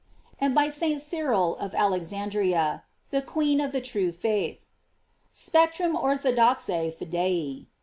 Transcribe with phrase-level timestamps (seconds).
[0.39, 0.99] And by St.
[0.99, 4.65] Cyril of Alexandria: The queen of the true faith:
[5.31, 7.67] "Sceptrum orthodoxae fidei."